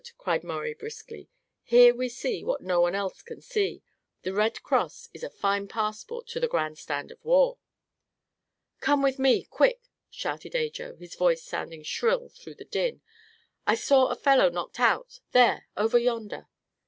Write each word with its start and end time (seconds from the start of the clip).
cried 0.17 0.43
Maurie 0.43 0.73
briskly. 0.73 1.29
"Here 1.61 1.93
we 1.93 2.09
see 2.09 2.43
what 2.43 2.61
no 2.61 2.81
one 2.81 2.95
else 2.95 3.21
can 3.21 3.39
see. 3.39 3.83
The 4.23 4.33
Red 4.33 4.63
Cross 4.63 5.09
is 5.13 5.21
a 5.23 5.29
fine 5.29 5.67
passport 5.67 6.25
to 6.29 6.39
the 6.39 6.47
grand 6.47 6.79
stand 6.79 7.11
of 7.11 7.23
war." 7.23 7.59
"Come 8.79 9.03
with 9.03 9.19
me 9.19 9.43
quick!" 9.43 9.91
shouted 10.09 10.55
Ajo, 10.55 10.95
his 10.95 11.13
voice 11.13 11.43
sounding 11.43 11.83
shrill 11.83 12.29
through 12.29 12.55
the 12.55 12.65
din. 12.65 13.01
"I 13.67 13.75
saw 13.75 14.07
a 14.07 14.15
fellow 14.15 14.49
knocked 14.49 14.79
out 14.79 15.19
there 15.33 15.67
over 15.77 15.99
yonder!" 15.99 16.47